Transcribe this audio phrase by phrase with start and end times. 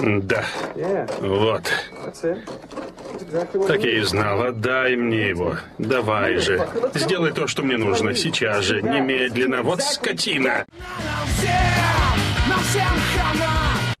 [0.00, 0.44] Да.
[1.20, 1.62] Вот.
[3.66, 4.42] Так я и знал.
[4.42, 5.56] Отдай мне его.
[5.78, 6.66] Давай же.
[6.94, 8.14] Сделай то, что мне нужно.
[8.14, 8.82] Сейчас же.
[8.82, 9.62] Немедленно.
[9.62, 10.66] Вот скотина.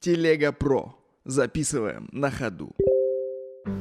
[0.00, 0.94] Телега Про.
[1.24, 2.74] Записываем на ходу.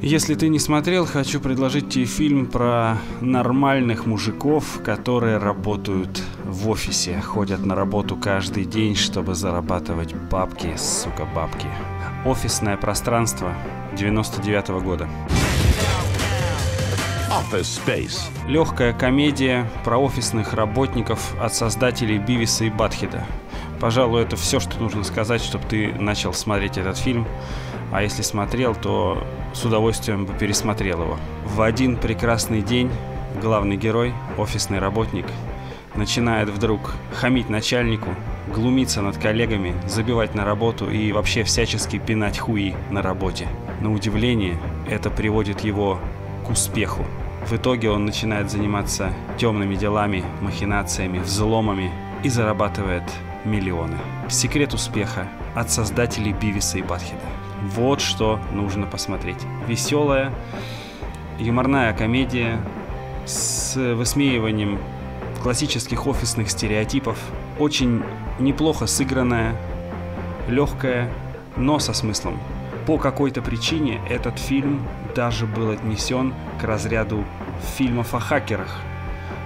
[0.02, 7.22] Если ты не смотрел, хочу предложить тебе фильм про нормальных мужиков, которые работают в офисе,
[7.22, 11.68] ходят на работу каждый день, чтобы зарабатывать бабки, сука, бабки.
[12.26, 13.54] Офисное пространство
[13.96, 15.08] 99 -го года.
[17.30, 18.20] Office Space.
[18.48, 23.24] Легкая комедия про офисных работников от создателей Бивиса и Батхеда.
[23.80, 27.28] Пожалуй, это все, что нужно сказать, чтобы ты начал смотреть этот фильм.
[27.92, 31.18] А если смотрел, то с удовольствием бы пересмотрел его.
[31.46, 32.90] В один прекрасный день
[33.42, 35.26] главный герой, офисный работник,
[35.96, 38.10] начинает вдруг хамить начальнику,
[38.54, 43.48] глумиться над коллегами, забивать на работу и вообще всячески пинать хуи на работе.
[43.82, 44.58] На удивление,
[44.90, 46.00] это приводит его
[46.46, 47.06] к успеху.
[47.48, 51.92] В итоге он начинает заниматься темными делами, махинациями, взломами
[52.24, 53.04] и зарабатывает
[53.46, 53.98] миллионы.
[54.30, 57.22] Секрет успеха от создателей Бивиса и Батхеда.
[57.76, 59.40] Вот что нужно посмотреть.
[59.68, 60.32] Веселая,
[61.40, 62.60] юморная комедия
[63.26, 64.80] с высмеиванием
[65.42, 67.18] классических офисных стереотипов.
[67.60, 68.04] Очень
[68.40, 69.56] неплохо сыгранная,
[70.48, 71.12] легкая,
[71.56, 72.40] но со смыслом.
[72.86, 77.24] По какой-то причине этот фильм даже был отнесен к разряду
[77.78, 78.80] фильмов о хакерах.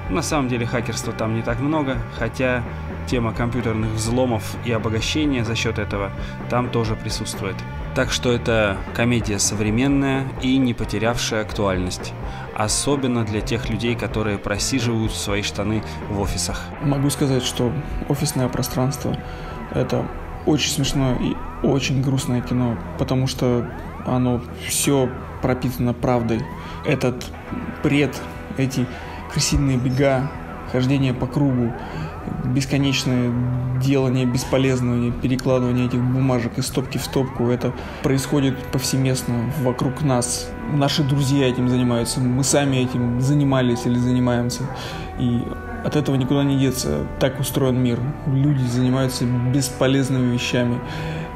[0.10, 2.64] На самом деле хакерства там не так много, хотя
[3.10, 6.12] тема компьютерных взломов и обогащения за счет этого
[6.50, 7.56] там тоже присутствует.
[7.96, 12.14] Так что это комедия современная и не потерявшая актуальность.
[12.56, 16.62] Особенно для тех людей, которые просиживают свои штаны в офисах.
[16.82, 17.72] Могу сказать, что
[18.10, 19.18] офисное пространство–
[19.74, 20.06] это
[20.46, 21.36] очень смешное и
[21.66, 23.68] очень грустное кино, потому что
[24.06, 25.10] оно все
[25.42, 26.42] пропитано правдой.
[26.86, 27.26] Этот
[27.84, 28.16] бред,
[28.58, 28.86] эти
[29.32, 30.30] крысиные бега,
[30.72, 31.74] хождение по кругу,
[32.46, 33.32] бесконечное
[33.82, 40.50] делание бесполезного, перекладывание этих бумажек из стопки в стопку, это происходит повсеместно вокруг нас.
[40.74, 44.64] Наши друзья этим занимаются, мы сами этим занимались или занимаемся.
[45.20, 45.44] И
[45.84, 47.06] от этого никуда не деться.
[47.20, 48.00] Так устроен мир.
[48.28, 50.80] Люди занимаются бесполезными вещами.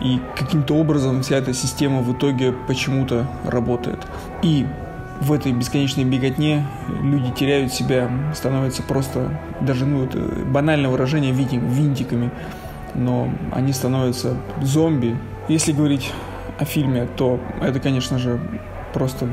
[0.01, 4.05] И каким-то образом вся эта система в итоге почему-то работает.
[4.41, 4.65] И
[5.23, 6.65] в этой бесконечной беготне
[7.01, 12.29] люди теряют себя, становятся просто, даже ну, это банальное выражение, винтиками,
[12.93, 15.17] но они становятся зомби.
[15.47, 16.11] Если говорить
[16.59, 18.39] о фильме, то это, конечно же,
[18.93, 19.27] просто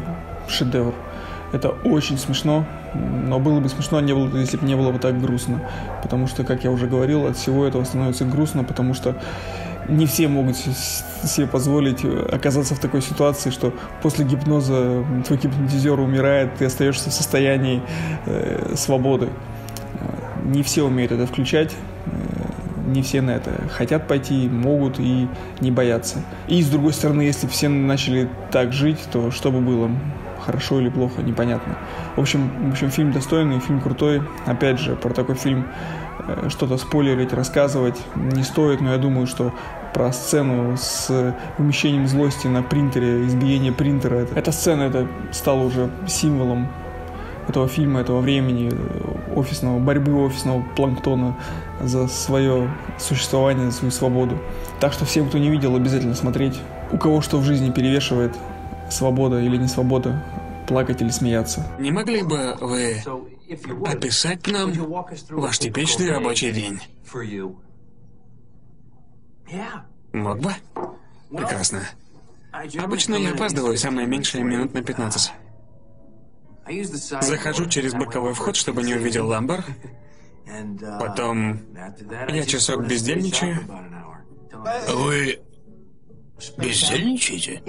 [0.49, 0.95] шедевр.
[1.53, 2.65] Это очень смешно,
[2.95, 5.61] но было бы смешно, не было, если бы не было бы так грустно.
[6.03, 9.17] Потому что, как я уже говорил, от всего этого становится грустно, потому что
[9.91, 16.55] не все могут себе позволить оказаться в такой ситуации, что после гипноза твой гипнотизер умирает,
[16.57, 17.83] ты остаешься в состоянии
[18.27, 19.29] э, свободы.
[20.45, 21.75] Не все умеют это включать,
[22.07, 22.11] э,
[22.87, 25.29] не все на это хотят пойти, могут и
[25.61, 26.19] не боятся.
[26.49, 29.91] И с другой стороны, если все начали так жить, то что бы было?
[30.45, 31.77] Хорошо или плохо, непонятно.
[32.17, 34.23] В общем, в общем, фильм достойный, фильм крутой.
[34.47, 35.67] Опять же, про такой фильм
[36.27, 39.53] Э, что-то спойлерить, рассказывать не стоит, но я думаю, что
[39.93, 44.27] про сцену с умещением злости на принтере, избиение принтера.
[44.35, 46.69] Эта сцена это стала уже символом
[47.49, 48.71] этого фильма, этого времени,
[49.35, 51.37] офисного, борьбы офисного планктона
[51.81, 54.39] за свое существование, за свою свободу.
[54.79, 56.59] Так что всем, кто не видел, обязательно смотреть.
[56.93, 58.37] У кого что в жизни перевешивает,
[58.91, 60.23] свобода или не свобода,
[60.67, 61.67] плакать или смеяться.
[61.79, 63.03] Не могли бы вы
[63.87, 64.73] описать нам
[65.31, 66.81] ваш типичный рабочий день?
[70.13, 70.53] Мог бы?
[71.31, 71.83] Прекрасно.
[72.79, 75.33] Обычно я опаздываю самое меньшее минут на 15.
[77.21, 79.65] Захожу через боковой вход, чтобы не увидел ламбар.
[81.01, 81.61] Потом
[82.29, 83.59] я часок бездельничаю.
[84.89, 85.41] Вы
[86.59, 87.63] бездельничаете?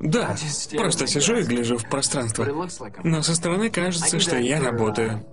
[0.00, 0.34] Да,
[0.76, 2.46] просто сижу и гляжу в пространство.
[3.04, 5.26] Но со стороны кажется, что я работаю.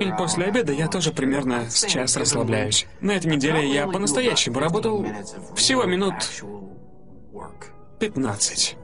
[0.00, 2.86] И после обеда я тоже примерно с час расслабляюсь.
[3.00, 5.06] На этой неделе я по-настоящему работал
[5.54, 6.14] всего минут
[8.00, 8.76] 15.